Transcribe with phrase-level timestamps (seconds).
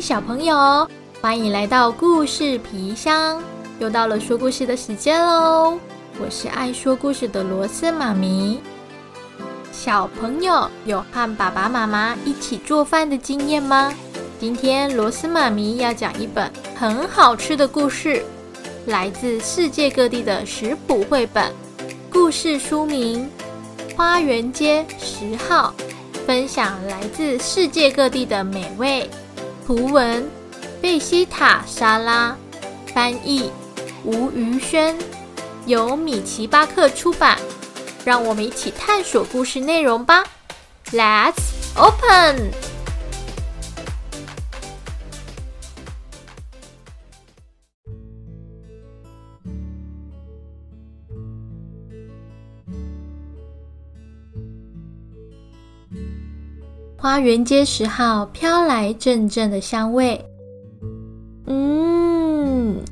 [0.00, 0.88] 小朋友，
[1.20, 3.42] 欢迎来到故事皮箱，
[3.78, 5.78] 又到了说故事的时间喽！
[6.20, 8.60] 我是爱说故事的罗斯妈咪。
[9.72, 13.92] 小朋友有和爸爸妈妈一起做饭的经验吗？
[14.38, 18.22] 今天罗斯妈咪要讲一本很好吃的故事，
[18.86, 21.52] 来自世界各地的食谱绘本。
[22.10, 23.28] 故事书名
[23.96, 25.74] 《花园街十号》，
[26.26, 29.08] 分享来自世界各地的美味。
[29.66, 30.24] 图文：
[30.80, 32.36] 贝西塔沙拉，
[32.94, 33.50] 翻译：
[34.04, 34.96] 吴余轩，
[35.66, 37.36] 由米奇巴克出版。
[38.04, 40.22] 让我们一起探索故事内容吧
[40.92, 41.32] ！Let's
[41.74, 42.52] open。
[57.06, 60.20] 花园街十号飘来阵阵的香味，
[61.46, 62.82] 嗯，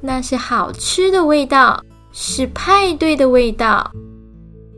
[0.00, 1.78] 那是好吃的味道，
[2.10, 3.92] 是派对的味道。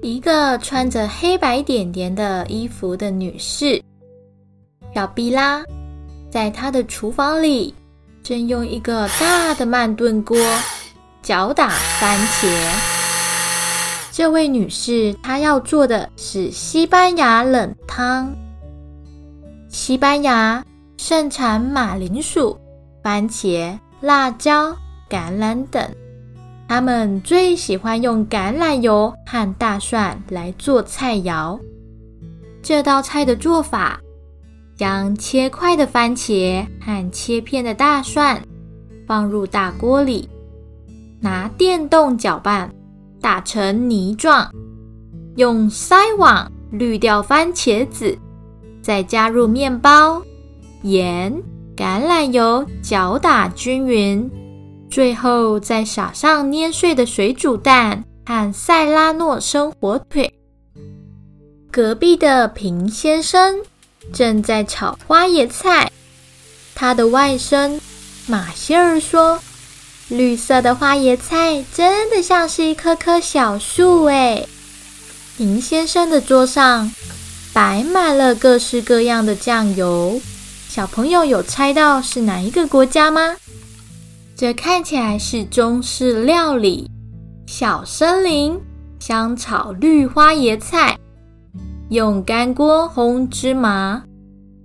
[0.03, 3.81] 一个穿着黑白点点的衣服的女士，
[4.93, 5.63] 小比拉，
[6.29, 7.73] 在她的厨房里
[8.25, 10.37] 正用一个大的慢炖锅
[11.23, 12.49] 搅打番茄。
[14.11, 18.29] 这位女士，她要做的是西班牙冷汤。
[19.71, 20.65] 西班牙
[20.97, 22.59] 盛产马铃薯、
[23.05, 24.77] 番茄、辣椒、
[25.09, 25.89] 橄榄等，
[26.67, 31.57] 他们最喜欢用橄榄油和大蒜来做菜肴。
[32.61, 34.01] 这道菜的做法：
[34.77, 38.43] 将切块的番茄和切片的大蒜
[39.07, 40.29] 放入大锅里，
[41.21, 42.69] 拿电动搅拌
[43.21, 44.51] 打成泥状，
[45.37, 48.19] 用筛网滤掉番茄籽。
[48.91, 50.21] 再加入面包、
[50.83, 51.33] 盐、
[51.77, 54.29] 橄榄油，搅打均匀。
[54.91, 60.35] 最后再撒上捏碎的水煮蛋和塞拉诺生火腿。
[61.71, 63.59] 隔壁的平先生
[64.13, 65.93] 正在炒花椰菜。
[66.75, 67.79] 他的外甥
[68.27, 69.39] 马歇尔说
[70.11, 74.45] ：“绿色的花椰菜真的像是一棵棵小树。”哎，
[75.37, 76.91] 平先生的桌上。
[77.63, 80.19] 摆满了各式各样的酱油，
[80.67, 83.37] 小朋友有猜到是哪一个国家吗？
[84.35, 86.91] 这看起来是中式料理。
[87.47, 88.59] 小森林
[88.99, 90.99] 香炒绿花椰菜，
[91.91, 94.03] 用干锅烘芝麻，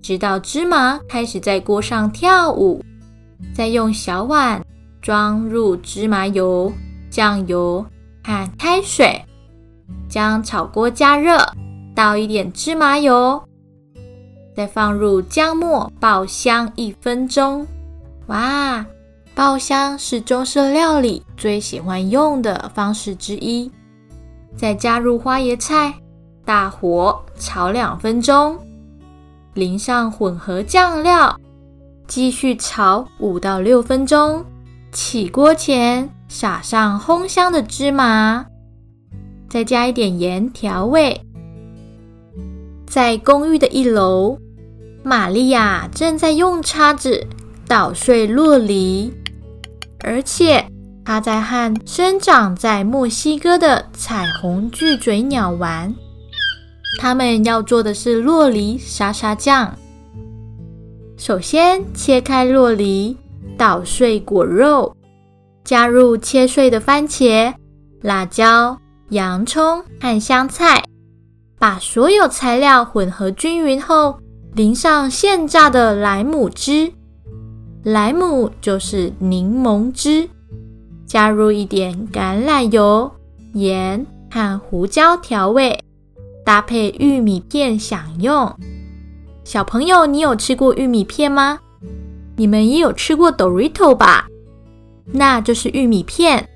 [0.01, 2.81] 直到芝麻开始在锅上跳舞，
[3.53, 4.65] 再用小碗
[5.01, 6.71] 装入芝麻油、
[7.09, 7.85] 酱油
[8.23, 9.21] 和开水，
[10.07, 11.37] 将炒锅加热。
[11.95, 13.41] 倒一点芝麻油，
[14.53, 17.65] 再放入姜末爆香一分钟。
[18.27, 18.85] 哇，
[19.33, 23.71] 爆香是中式料理最喜欢用的方式之一。
[24.57, 25.93] 再加入花椰菜，
[26.43, 28.57] 大火炒两分钟，
[29.53, 31.39] 淋上混合酱料，
[32.07, 34.43] 继续炒五到六分钟。
[34.91, 38.45] 起锅前撒上烘香的芝麻，
[39.49, 41.21] 再加一点盐调味。
[42.95, 44.39] 在公寓的一楼，
[45.03, 47.27] 玛利亚正在用叉子
[47.67, 49.11] 捣碎洛梨，
[49.99, 50.65] 而且
[51.03, 55.93] 她在和生长在墨西哥的彩虹巨嘴鸟玩。
[56.97, 59.77] 他们要做的是洛梨沙沙酱。
[61.17, 63.17] 首先切开洛梨，
[63.57, 64.95] 捣碎果肉，
[65.65, 67.53] 加入切碎的番茄、
[68.01, 68.79] 辣椒、
[69.09, 70.81] 洋葱和香菜。
[71.65, 74.19] 把所有材料混合均匀后，
[74.53, 76.91] 淋上现榨的莱姆汁，
[77.81, 80.29] 莱姆就是柠檬汁，
[81.07, 83.11] 加入一点橄榄油、
[83.53, 85.83] 盐和胡椒调味，
[86.45, 88.55] 搭配玉米片享用。
[89.43, 91.57] 小朋友，你有吃过玉米片吗？
[92.35, 94.27] 你们也有吃过 Dorito 吧？
[95.07, 96.47] 那就是玉米片。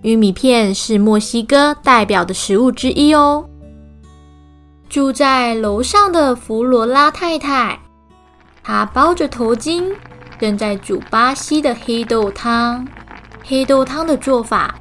[0.00, 3.46] 玉米片是墨西哥代表的食物之一哦。
[4.88, 7.78] 住在楼上的弗罗拉太太，
[8.62, 9.84] 她包着头巾，
[10.38, 12.86] 正在煮巴西的黑豆汤。
[13.44, 14.74] 黑豆汤的做法：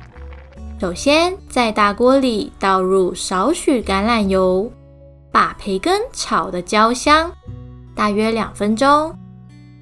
[0.80, 4.72] 首先在大锅里倒入少许橄榄油，
[5.30, 7.30] 把培根炒得焦香，
[7.94, 9.14] 大约两分钟。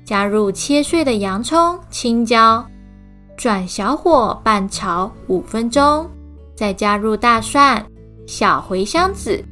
[0.04, 2.64] 加入切碎的洋葱、青椒，
[3.38, 6.10] 转小火拌炒五分钟，
[6.56, 7.84] 再加入大蒜、
[8.28, 9.44] 小茴香籽。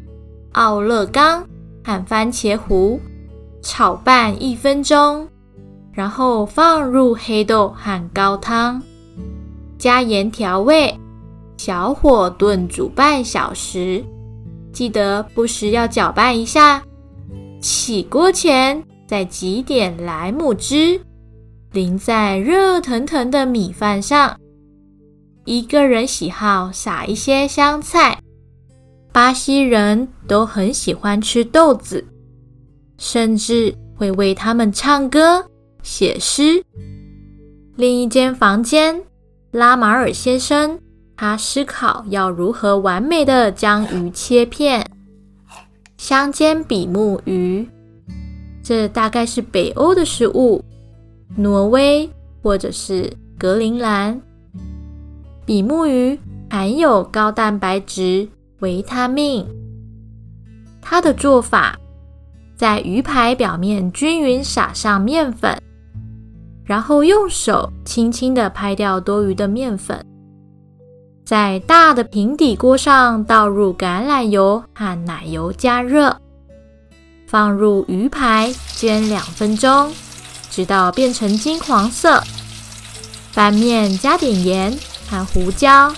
[0.54, 1.46] 奥勒冈
[1.84, 3.00] 和番茄糊
[3.62, 5.28] 炒拌一分钟，
[5.92, 8.82] 然后放入黑豆和高汤，
[9.78, 10.98] 加盐调味，
[11.58, 14.04] 小火炖煮半小时。
[14.72, 16.82] 记得不时要搅拌一下。
[17.62, 21.00] 起锅前再挤点莱姆汁，
[21.72, 24.36] 淋在热腾腾的米饭上。
[25.46, 28.23] 一个人喜好撒一些香菜。
[29.14, 32.04] 巴西人都很喜欢吃豆子，
[32.98, 35.46] 甚至会为他们唱歌。
[35.84, 36.64] 写诗。
[37.76, 39.04] 另一间房间，
[39.52, 40.80] 拉马尔先生
[41.16, 44.90] 他思考要如何完美的将鱼切片。
[45.98, 47.68] 香煎比目鱼，
[48.64, 50.64] 这大概是北欧的食物，
[51.36, 52.10] 挪威
[52.42, 54.20] 或者是格陵兰。
[55.46, 56.18] 比目鱼
[56.50, 58.28] 含有高蛋白质、
[58.64, 59.46] 维他命。
[60.82, 61.78] 它的做法，
[62.56, 65.62] 在鱼排表面均匀撒上面粉。
[66.66, 70.02] 然后用手轻轻的拍掉多余的面粉，
[71.26, 76.16] 在大的平底锅上倒入橄榄油和奶油加热，
[77.28, 79.92] 放入鱼排煎两分钟，
[80.50, 82.24] 直到变成金黄色。
[83.34, 84.72] 翻面加点盐
[85.10, 85.94] 和胡椒，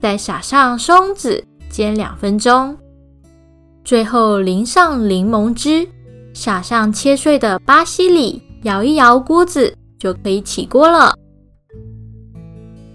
[0.00, 1.44] 再撒上松子
[1.78, 2.76] 煎两分钟，
[3.84, 5.86] 最后淋上柠檬汁，
[6.34, 9.72] 撒上切碎的巴西里，摇一摇锅子。
[9.96, 11.14] 就可以起锅了。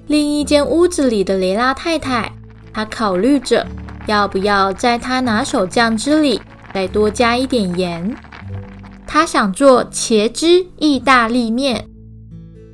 [0.08, 2.30] 另一间屋子里的雷拉太太，
[2.74, 3.66] 她考虑着
[4.06, 6.42] 要不要在她拿手酱汁里
[6.74, 8.14] 再多加一点盐。
[9.08, 11.88] 她想做茄汁意大利面。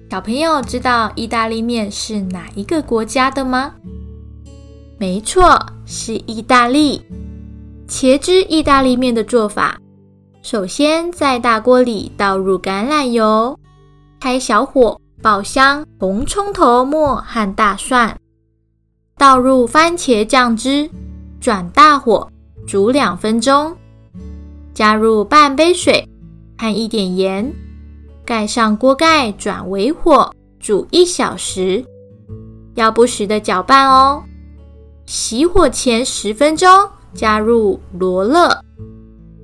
[0.10, 3.76] 小朋友知道意大利面是哪一个国家的吗？
[4.98, 7.02] 没错，是意大利。
[7.88, 9.76] 茄汁意大利面的做法，
[10.44, 13.58] 首先在大锅里倒入橄榄油。
[14.20, 18.16] 开小火爆香红葱头末和大蒜，
[19.18, 20.88] 倒入番茄酱汁，
[21.42, 22.30] 转大火
[22.68, 23.76] 煮两分钟，
[24.76, 26.08] 加入半杯水
[26.56, 27.52] 和一点盐，
[28.24, 31.84] 盖上锅盖转微火煮一小时，
[32.76, 34.22] 要不时的搅拌哦。
[35.10, 36.70] 熄火前十分钟
[37.16, 38.64] 加入罗勒，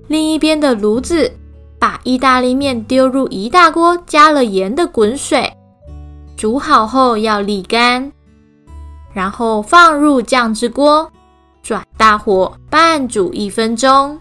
[0.08, 1.36] 另一边的炉子。
[1.78, 5.52] 把意大利面丢入一大锅加了盐的滚水，
[6.38, 8.12] 煮好后要沥干，
[9.14, 11.12] 然后放入酱汁锅，
[11.62, 14.20] 转大火半煮一分钟。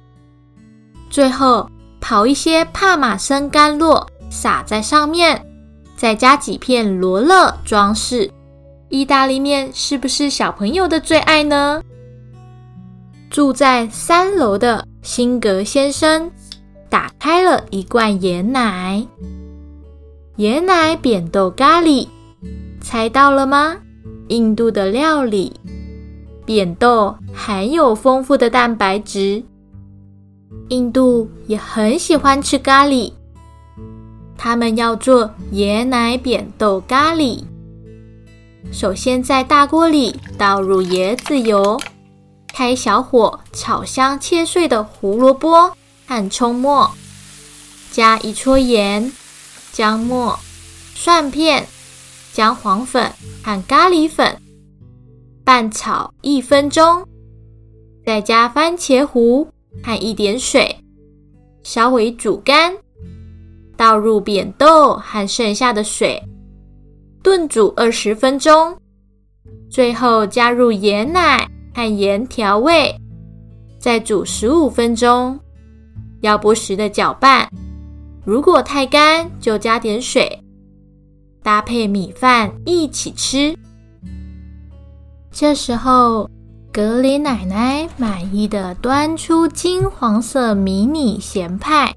[1.09, 1.71] 最后
[2.03, 5.43] 刨一些帕玛森干酪撒在上面，
[5.97, 8.31] 再加几片罗勒装饰。
[8.95, 11.83] 意大利面是不是小朋友的最爱呢？
[13.29, 16.31] 住在三楼的辛格先生。
[16.89, 19.05] 打开了一罐盐奶，
[20.37, 22.07] 椰奶扁豆咖喱，
[22.81, 23.77] 猜到了吗？
[24.29, 25.53] 印度的料理，
[26.47, 29.43] 扁豆含有丰富的蛋白质，
[30.69, 33.13] 印度也很喜欢吃咖喱。
[34.39, 37.43] 他们要做椰奶扁豆咖喱，
[38.73, 41.81] 首先在大锅里倒入椰子油，
[42.49, 45.73] 开小火炒香切碎的胡萝卜。
[46.07, 46.91] 和葱末，
[47.91, 49.11] 加一撮盐、
[49.73, 50.39] 姜末、
[50.95, 51.67] 蒜片、
[52.31, 53.11] 姜黄粉
[53.43, 54.39] 和咖喱粉，
[55.45, 57.09] 拌炒一分钟，
[58.05, 59.49] 再加番茄糊
[59.83, 60.77] 和一点水，
[61.63, 62.77] 稍微煮干，
[63.79, 66.23] 倒入扁豆和剩下的水，
[67.25, 68.77] 炖煮二十分钟，
[69.71, 72.95] 最后加入盐奶和盐调味，
[73.79, 75.41] 再煮十五分钟。
[76.21, 77.49] 要不时的搅拌，
[78.27, 80.39] 如果太干就加点水，
[81.43, 83.57] 搭配米饭一起吃。
[85.33, 86.29] 这时候，
[86.71, 91.95] 格里奶奶满意的端出金黄色迷你咸派。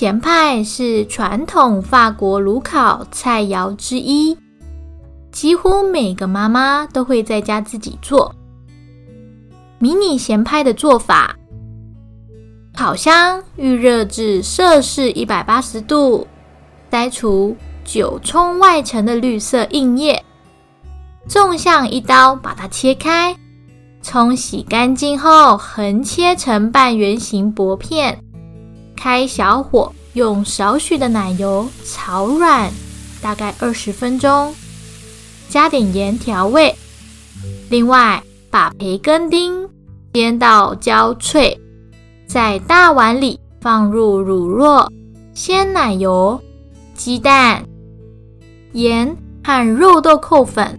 [0.00, 4.34] 咸派是传统法国炉烤菜肴之一，
[5.30, 8.34] 几乎每个妈妈都会在家自己做。
[9.78, 11.36] 迷你咸派的做法。
[12.74, 16.26] 烤箱预热至摄氏一百八十度，
[16.90, 17.54] 摘除
[17.84, 20.24] 九葱外层的绿色硬叶，
[21.28, 23.36] 纵向一刀把它切开。
[24.00, 28.24] 冲洗干净后，横切成半圆形薄片。
[29.02, 32.70] 开小火，用少许的奶油炒软，
[33.22, 34.54] 大概二十分钟。
[35.48, 36.76] 加点盐调味。
[37.70, 39.66] 另外，把培根丁
[40.12, 41.58] 煎到焦脆。
[42.26, 44.86] 在大碗里放入乳酪、
[45.32, 46.38] 鲜奶油、
[46.94, 47.64] 鸡蛋、
[48.72, 50.78] 盐和肉豆蔻粉，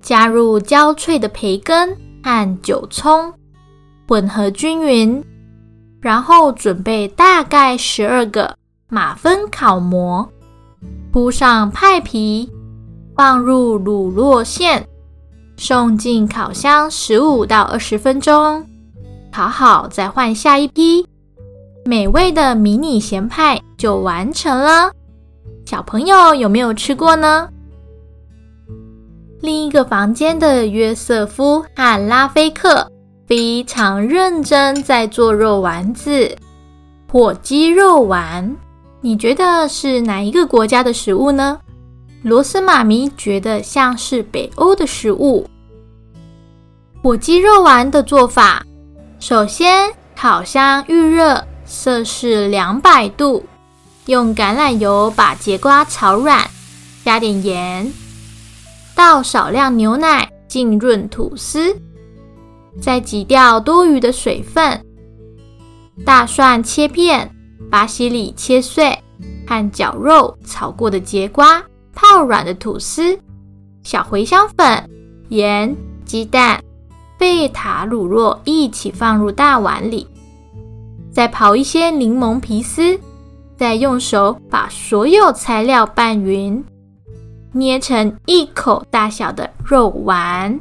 [0.00, 3.32] 加入焦脆的培根和韭葱，
[4.08, 5.24] 混合均匀，
[6.02, 8.56] 然后准备大概十二个
[8.88, 10.28] 马芬烤模，
[11.12, 12.50] 铺上派皮，
[13.16, 14.86] 放入乳酪馅，
[15.56, 18.66] 送进烤箱十五到二十分钟，
[19.32, 21.06] 烤好再换下一批。
[21.84, 24.92] 美味的迷你咸派就完成了，
[25.64, 27.48] 小朋友有没有吃过呢？
[29.40, 32.91] 另一个房间的约瑟夫和拉菲克
[33.26, 36.36] 非常认真在做肉丸子，
[37.08, 38.56] 火鸡肉丸。
[39.00, 41.58] 你觉得是哪一个国家的食物呢？
[42.22, 45.46] 罗斯妈咪觉得像是北欧的食物。
[47.02, 48.64] 火鸡肉丸的做法，
[49.18, 51.44] 首先烤箱预热。
[51.64, 53.46] 摄氏两百度，
[54.04, 56.46] 用橄榄油把节瓜炒软，
[57.02, 57.90] 加点盐，
[58.94, 61.74] 倒少量牛奶浸润吐司，
[62.80, 64.84] 再挤掉多余的水分。
[66.04, 67.30] 大蒜切片，
[67.70, 68.98] 巴西里切碎，
[69.46, 71.62] 和绞肉炒过的节瓜、
[71.94, 73.18] 泡软的吐司、
[73.82, 74.90] 小茴香粉、
[75.28, 76.62] 盐、鸡蛋、
[77.18, 80.06] 贝塔乳酪一起放入大碗里。
[81.12, 82.98] 再刨一些柠檬皮丝，
[83.56, 86.64] 再用手把所有材料拌匀，
[87.52, 90.58] 捏成一口大小的肉丸。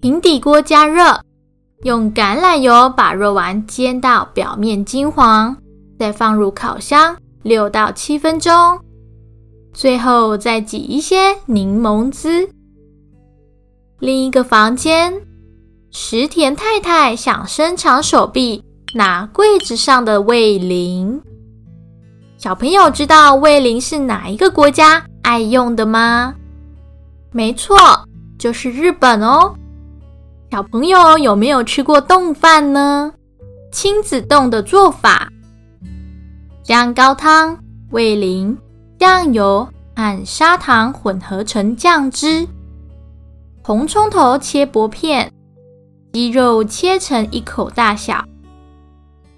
[0.00, 1.20] 平底锅加热，
[1.82, 5.56] 用橄榄油把肉丸煎到表面金黄，
[5.98, 8.80] 再放入烤箱六到七分钟。
[9.72, 12.48] 最后再挤一些柠檬汁。
[13.98, 15.12] 另一个房间，
[15.90, 18.62] 石田太太想伸长手臂。
[18.94, 21.20] 拿柜子上的味淋，
[22.38, 26.34] 小朋友知道味淋是哪一个国家爱用的吗？
[27.30, 27.76] 没错，
[28.38, 29.54] 就是日本哦。
[30.50, 33.12] 小朋友有没有吃过冻饭呢？
[33.72, 35.28] 亲子冻的做法：
[36.62, 37.58] 将高汤、
[37.90, 38.56] 味淋、
[38.98, 42.46] 酱油和砂糖混合成酱汁，
[43.62, 45.30] 红葱头切薄片，
[46.12, 48.24] 鸡肉切成一口大小。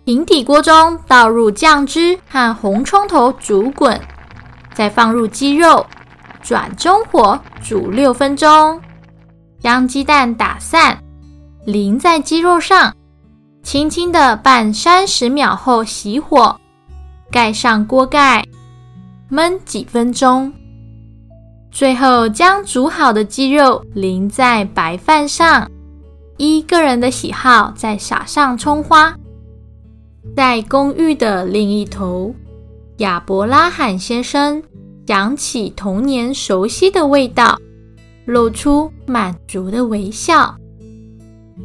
[0.04, 3.98] 平底锅中倒入酱汁和红葱头煮滚，
[4.74, 5.84] 再放入鸡肉，
[6.42, 8.80] 转中火煮六分钟。
[9.60, 11.02] 将鸡蛋打散，
[11.64, 12.94] 淋在鸡肉上，
[13.62, 16.58] 轻轻的拌三十秒后熄火，
[17.30, 18.44] 盖上锅盖，
[19.30, 20.52] 焖几分钟。
[21.70, 25.70] 最后将煮好的鸡肉淋在白饭上，
[26.38, 29.14] 依个人的喜好再撒上葱花。
[30.36, 32.34] 在公寓的另一头，
[32.98, 34.62] 亚伯拉罕先生
[35.06, 37.58] 想起童年熟悉的味道，
[38.28, 40.54] 露出满足的微笑。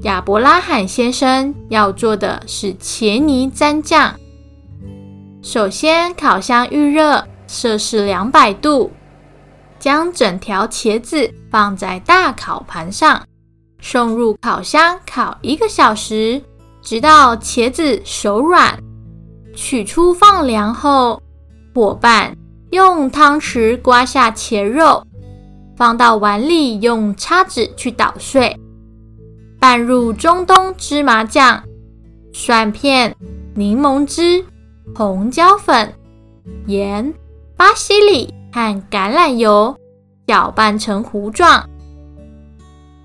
[0.04, 4.16] 亚伯拉罕先生要做的是茄泥蘸酱。
[5.42, 8.90] 首先，烤箱预热，摄氏两百度，
[9.78, 13.22] 将整条茄子放在大烤盘上，
[13.82, 16.42] 送入烤箱烤一个小时。
[16.82, 18.78] 直到茄子熟软，
[19.54, 21.22] 取出放凉后，
[21.74, 22.34] 伙伴
[22.72, 25.06] 用汤匙刮下茄肉，
[25.76, 28.60] 放到碗里，用叉子去捣碎，
[29.60, 31.64] 拌入中东芝麻酱、
[32.32, 33.16] 蒜片、
[33.56, 34.46] 柠檬汁、
[34.96, 35.94] 红椒粉、
[36.68, 37.14] 盐、
[37.56, 39.76] 巴西里和橄榄油，
[40.28, 41.70] 搅拌成糊状，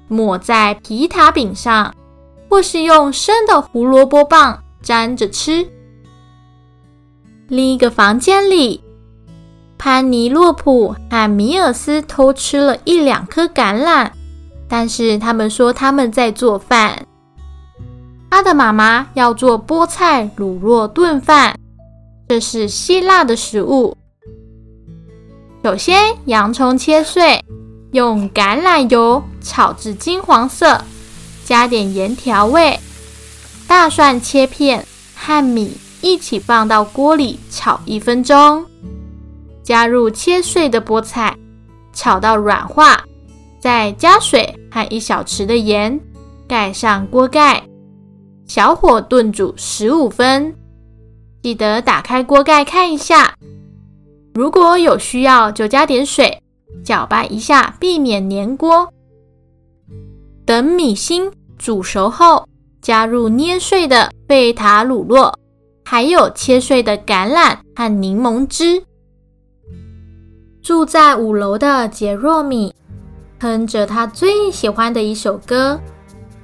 [0.08, 1.94] 抹在皮塔饼上。
[2.50, 5.68] 或是用生的胡萝卜棒沾着吃。
[7.46, 8.82] 另一个房间里，
[9.78, 14.10] 潘尼洛普和米尔斯偷吃了一两颗橄榄，
[14.68, 17.06] 但是他们说他们在做饭。
[18.28, 21.56] 他的妈妈要做菠菜乳酪炖饭，
[22.28, 23.96] 这是希腊的食物。
[25.62, 27.42] 首先，洋葱切碎，
[27.92, 30.82] 用橄榄油炒至金黄色。
[31.44, 32.78] 加点盐调味，
[33.66, 38.66] 大蒜切片和米一起放到锅里炒一分钟，
[39.68, 41.36] 加入切碎的菠菜，
[41.92, 43.04] 炒到软化，
[43.60, 46.00] 再加水和一小匙的盐，
[46.48, 47.62] 盖上锅盖，
[48.46, 50.54] 小火炖煮十五分。
[51.42, 53.34] 记得打开锅盖看一下，
[54.32, 56.42] 如果有需要就加点水，
[56.82, 58.88] 搅拌一下，避免粘锅。
[60.46, 62.48] 等米心煮熟后，
[62.80, 65.34] 加入捏碎的贝塔乳酪
[65.84, 68.82] 还有切碎的橄榄和柠檬汁。
[70.62, 72.74] 住在五楼的杰若米
[73.40, 75.80] 哼着他最喜欢的一首歌，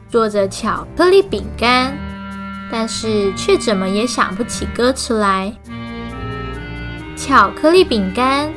[0.09, 1.97] 做着巧克力饼干，
[2.71, 5.53] 但是却怎么也想不起歌词来。
[7.17, 8.53] 巧克力饼干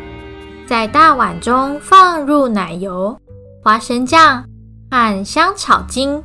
[0.68, 3.20] 在大碗中放入奶油、
[3.64, 4.44] 花生酱
[4.92, 6.24] 和香草精，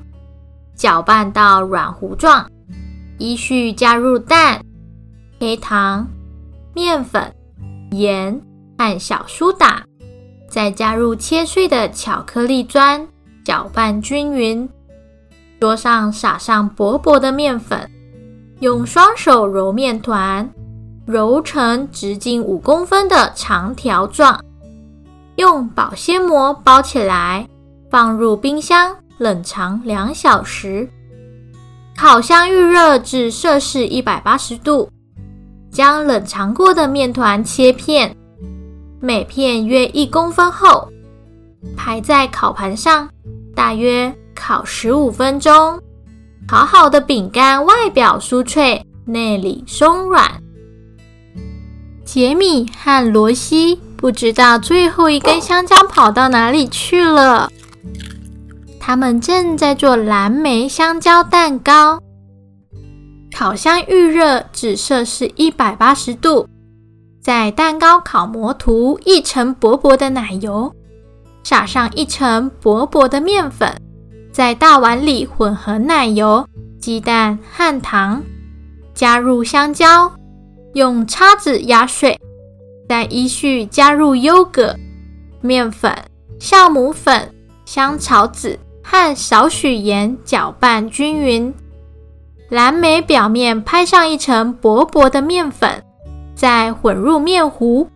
[0.75, 2.47] 搅拌到软糊状，
[3.19, 4.63] 依序加入蛋、
[5.41, 6.07] 黑糖、
[6.75, 7.35] 面粉、
[7.91, 8.41] 盐。
[8.83, 9.85] 和小苏打，
[10.49, 13.07] 再加入切碎的巧克力砖，
[13.45, 14.69] 搅拌均匀。
[15.61, 17.89] 桌上撒上薄薄的面粉，
[18.59, 20.51] 用双手揉面团，
[21.07, 24.45] 揉成直径五公分的长条状。
[25.37, 27.49] 用保鲜膜包起来，
[27.89, 30.89] 放入冰箱冷藏两小时。
[31.97, 34.91] 烤箱预热至摄氏一百八十度，
[35.71, 38.13] 将冷藏过的面团切片。
[39.05, 40.89] 每片约一公分厚，
[41.77, 43.09] 排在烤盘上，
[43.53, 45.83] 大约烤十五分钟。
[46.47, 50.41] 烤好的饼干外表酥脆，内里松软。
[52.05, 57.51] 杰米和罗西不知道最后一根香蕉跑到哪里去了。
[58.79, 62.01] 他们正在做蓝莓香蕉蛋糕，
[63.37, 66.47] 烤箱预热至摄氏一百八十度。
[67.23, 70.75] 在蛋糕烤模涂一层薄薄的奶油，
[71.45, 73.73] 撒上一层薄薄的面粉，
[74.33, 76.45] 在大碗里混合奶油、
[76.81, 78.21] 鸡蛋和糖，
[78.93, 80.11] 加入香蕉，
[80.75, 82.19] 用叉子压碎，
[82.89, 84.75] 再依序加入优格、
[85.41, 85.97] 面粉、
[86.41, 87.33] 酵母粉、
[87.65, 91.55] 香草籽和少许盐，搅拌均匀。
[92.49, 95.85] 蓝莓表面拍上一层薄薄的面粉。
[96.43, 97.87] 再混入面糊，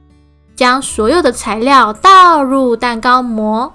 [0.54, 3.72] 将所有的材料倒入蛋糕模，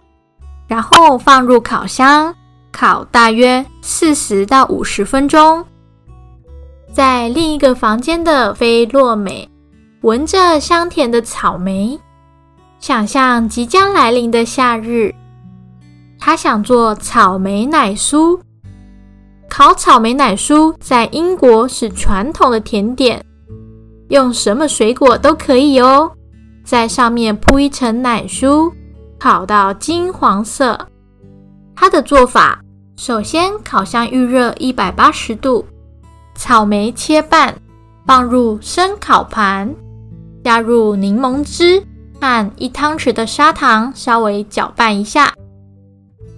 [0.65, 2.33] 然后放入烤箱
[2.71, 5.65] 烤大约四十到五十分钟。
[6.93, 9.49] 在另一个房间的菲洛美
[10.03, 11.99] 闻着香甜的草莓，
[12.79, 15.13] 想象即将来临的夏日。
[16.17, 18.39] 他想做草莓奶酥。
[19.49, 23.21] 烤草莓奶酥在英国是传统的甜点。
[24.11, 26.11] 用什么水果都可以哦，
[26.65, 28.69] 在上面铺一层奶酥，
[29.17, 30.77] 烤到金黄色。
[31.73, 32.59] 它的做法：
[32.97, 35.65] 首先，烤箱预热一百八十度，
[36.35, 37.55] 草莓切半，
[38.05, 39.73] 放入生烤盘，
[40.43, 41.81] 加入柠檬汁
[42.19, 45.33] 和一汤匙的砂糖，稍微搅拌一下。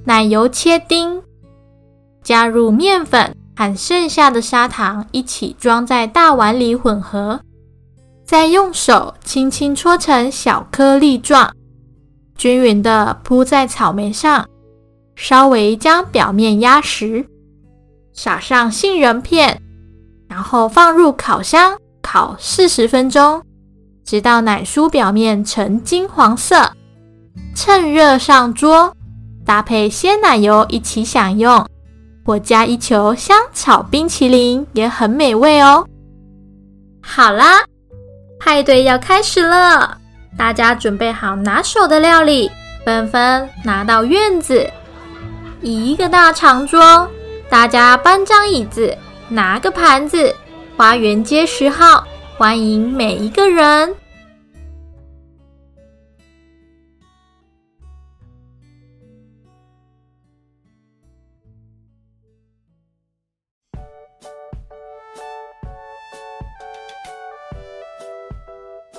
[0.05, 1.23] 奶油切丁，
[2.21, 7.39] 加入面粉和剩下的砂糖一起装在大碗里混合。
[8.25, 11.53] 再用手轻轻搓成小颗粒状，
[12.35, 14.47] 均匀的铺在草莓上，
[15.15, 17.25] 稍微将表面压实，
[18.13, 19.61] 撒上杏仁片，
[20.27, 23.43] 然后放入烤箱烤四十分钟，
[24.05, 26.71] 直到奶酥表面呈金黄色。
[27.55, 28.95] 趁热上桌，
[29.45, 31.67] 搭配鲜奶油一起享用，
[32.25, 35.85] 或加一球香草冰淇淋也很美味哦。
[37.01, 37.65] 好啦。
[38.43, 39.97] 派对要开始了，
[40.37, 42.51] 大家准备好拿手的料理，
[42.83, 44.69] 纷纷拿到院子。
[45.61, 47.09] 一个大长桌，
[47.49, 48.97] 大家搬张椅子，
[49.29, 50.35] 拿个盘子。
[50.75, 52.03] 花园街十号，
[52.37, 53.95] 欢迎每一个人。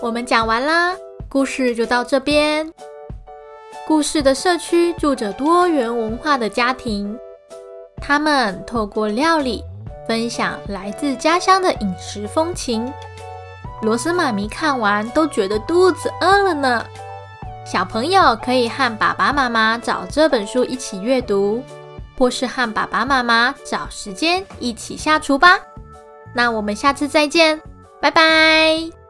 [0.01, 0.95] 我们讲完啦，
[1.29, 2.71] 故事就到这边。
[3.87, 7.19] 故事的社区住着多元文化的家庭，
[8.01, 9.63] 他们透过料理
[10.07, 12.93] 分享来自家乡的饮食风情。
[13.83, 16.85] 罗斯妈咪看完都觉得肚子饿了呢。
[17.67, 21.63] 小朋友可以和爸爸妈妈找这本书一起阅读，
[22.19, 25.59] 或是和爸爸妈妈找时间一起下厨吧。
[26.35, 27.61] 那我们下次再见，
[28.01, 29.04] 拜拜。